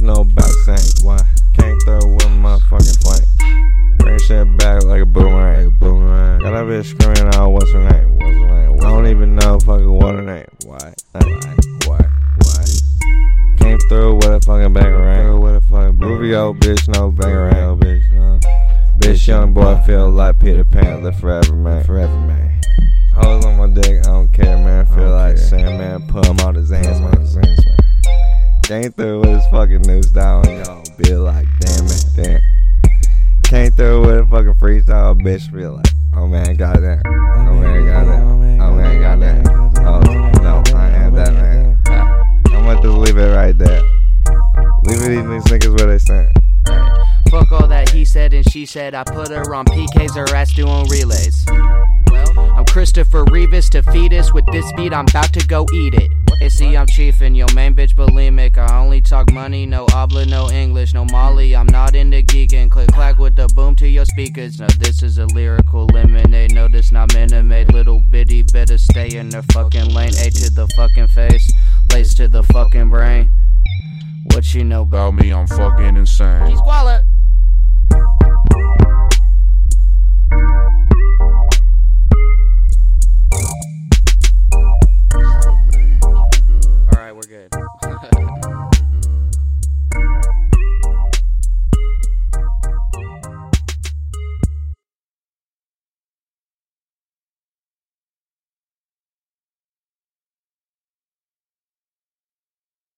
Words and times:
bitch 0.00 0.06
know 0.06 0.22
about 0.22 0.50
Saint. 0.64 1.04
Why? 1.04 1.18
Can't 1.54 1.82
throw 1.82 1.98
with 2.06 2.30
my 2.30 2.58
fucking 2.70 2.94
flank. 3.02 3.24
Bring 3.98 4.18
shit 4.20 4.56
back 4.56 4.84
like 4.84 5.02
a 5.02 5.06
boomerang. 5.06 5.64
Like 5.64 5.66
a 5.66 5.70
boomerang. 5.70 6.40
Got 6.40 6.50
that 6.52 6.64
bitch 6.64 6.86
screaming 6.86 7.34
out, 7.34 7.50
what's 7.50 7.70
her 7.72 7.90
name? 7.90 8.18
What's 8.18 8.36
her 8.38 8.48
name? 8.48 8.80
I 8.80 8.82
don't 8.84 9.06
even 9.06 9.36
know 9.36 9.58
fucking 9.60 9.90
what 9.90 10.14
her 10.14 10.22
name. 10.22 10.46
Why? 10.64 10.94
Why? 11.12 11.56
Why? 11.86 11.98
Why? 12.38 12.64
Came 13.58 13.78
through 13.88 14.16
with 14.16 14.26
a 14.26 14.40
fucking 14.40 14.74
bangerang. 14.74 15.42
With 15.42 15.56
a 15.56 15.60
fucking 15.60 15.96
movie 15.96 16.34
old 16.34 16.60
bitch, 16.60 16.88
no 16.88 17.12
bangerang. 17.12 17.78
bitch, 17.80 18.12
no. 18.12 18.38
Bitch, 18.98 19.26
young 19.26 19.52
boy, 19.52 19.80
feel 19.86 20.10
like 20.10 20.38
Peter 20.38 20.64
Pan, 20.64 21.02
live 21.02 21.18
forever, 21.18 21.54
man. 21.54 21.84
Forever, 21.84 22.20
man. 22.20 22.60
Hoes 23.14 23.44
on 23.44 23.56
my 23.56 23.80
dick, 23.80 24.06
Came 28.70 28.92
through 28.92 29.18
with 29.22 29.30
his 29.30 29.46
fucking 29.48 29.82
noose 29.82 30.12
down, 30.12 30.44
y'all. 30.44 30.84
Be 30.96 31.16
like, 31.16 31.48
damn 31.58 31.86
it, 31.86 32.04
damn. 32.14 32.40
Came 33.42 33.72
through 33.72 34.02
with 34.02 34.18
a 34.18 34.26
fucking 34.26 34.54
freestyle, 34.54 35.20
bitch. 35.20 35.52
Be 35.52 35.66
like, 35.66 35.86
oh 36.14 36.28
man, 36.28 36.54
goddamn. 36.54 37.02
Oh 37.04 37.54
man, 37.56 37.84
goddamn. 37.84 38.28
Oh 38.62 38.72
man, 38.72 38.96
oh, 38.96 39.00
goddamn. 39.00 39.46
Oh 39.84 40.00
no, 40.40 40.62
I 40.78 40.88
am 40.90 41.14
that 41.16 41.32
man. 41.32 41.78
I'm 41.88 42.62
gonna 42.62 42.80
just 42.80 42.96
leave 42.96 43.18
it 43.18 43.34
right 43.34 43.58
there. 43.58 43.82
Leave 44.84 45.02
it 45.02 45.28
these 45.28 45.44
niggas 45.46 45.76
where 45.76 45.88
they 45.88 45.98
stand. 45.98 46.30
Fuck 47.28 47.50
all 47.50 47.66
that 47.66 47.88
he 47.88 48.04
said 48.04 48.32
and 48.34 48.48
she 48.52 48.66
said. 48.66 48.94
I 48.94 49.02
put 49.02 49.30
her 49.30 49.52
on 49.52 49.64
PKs, 49.64 50.14
her 50.14 50.32
ass 50.36 50.52
doing 50.52 50.86
relays. 50.88 51.44
Well, 52.08 52.38
I'm 52.56 52.64
Christopher 52.66 53.24
Reeves 53.32 53.68
to 53.70 53.82
fetus. 53.82 54.32
With 54.32 54.46
this 54.52 54.70
beat, 54.76 54.94
I'm 54.94 55.06
about 55.08 55.32
to 55.32 55.44
go 55.48 55.66
eat 55.74 55.94
it. 55.94 56.08
And 56.40 56.50
see, 56.50 56.74
I'm 56.74 56.86
chiefin', 56.86 57.36
yo, 57.36 57.44
main 57.54 57.74
bitch 57.74 57.94
bulimic. 57.94 58.56
I 58.56 58.78
only 58.78 59.02
talk 59.02 59.30
money, 59.30 59.66
no 59.66 59.84
obla, 59.86 60.26
no 60.26 60.50
English, 60.50 60.94
no 60.94 61.04
Molly. 61.04 61.54
I'm 61.54 61.66
not 61.66 61.94
into 61.94 62.22
geeking. 62.22 62.70
Click 62.70 62.88
clack 62.92 63.18
with 63.18 63.36
the 63.36 63.46
boom 63.48 63.76
to 63.76 63.86
your 63.86 64.06
speakers. 64.06 64.58
No, 64.58 64.66
this 64.78 65.02
is 65.02 65.18
a 65.18 65.26
lyrical 65.26 65.86
lemonade. 65.92 66.54
No, 66.54 66.66
this 66.66 66.92
not 66.92 67.12
Minute 67.12 67.44
Maid. 67.44 67.74
Little 67.74 68.02
bitty 68.10 68.42
better 68.42 68.78
stay 68.78 69.18
in 69.18 69.28
their 69.28 69.42
fucking 69.52 69.92
lane. 69.92 70.14
A 70.14 70.30
to 70.30 70.50
the 70.50 70.66
fucking 70.76 71.08
face, 71.08 71.52
lace 71.92 72.14
to 72.14 72.26
the 72.26 72.42
fucking 72.42 72.88
brain. 72.88 73.30
What 74.32 74.54
you 74.54 74.64
know 74.64 74.82
about 74.82 75.12
me, 75.12 75.32
I'm 75.32 75.46
fucking 75.46 75.96
insane. 75.96 76.56
Squalor. 76.56 77.04